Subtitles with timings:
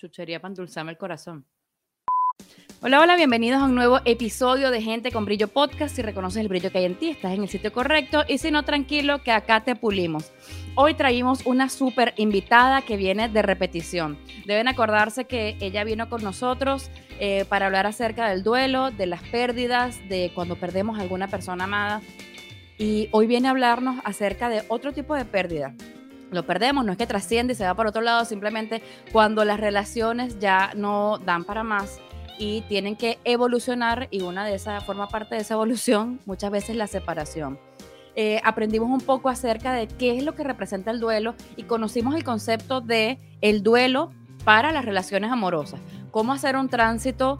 [0.00, 1.44] Chuchería para endulzarme el corazón.
[2.80, 5.94] Hola, hola, bienvenidos a un nuevo episodio de Gente con Brillo Podcast.
[5.94, 8.24] Si reconoces el brillo que hay en ti, estás en el sitio correcto.
[8.26, 10.32] Y si no, tranquilo, que acá te pulimos.
[10.74, 14.18] Hoy traímos una súper invitada que viene de repetición.
[14.46, 19.22] Deben acordarse que ella vino con nosotros eh, para hablar acerca del duelo, de las
[19.24, 22.00] pérdidas, de cuando perdemos a alguna persona amada.
[22.78, 25.74] Y hoy viene a hablarnos acerca de otro tipo de pérdida
[26.30, 28.82] lo perdemos, no es que trasciende y se va por otro lado, simplemente
[29.12, 32.00] cuando las relaciones ya no dan para más
[32.38, 36.76] y tienen que evolucionar y una de esas forma parte de esa evolución muchas veces
[36.76, 37.58] la separación.
[38.16, 42.14] Eh, aprendimos un poco acerca de qué es lo que representa el duelo y conocimos
[42.14, 44.10] el concepto de el duelo
[44.44, 45.80] para las relaciones amorosas.
[46.10, 47.38] Cómo hacer un tránsito